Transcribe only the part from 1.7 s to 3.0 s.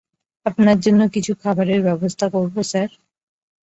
ব্যবস্থা করবো, স্যার?